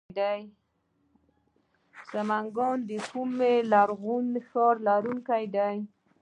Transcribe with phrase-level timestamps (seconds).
[2.09, 3.31] سمنګان د کوم
[3.71, 5.77] لرغوني ښار لرونکی دی؟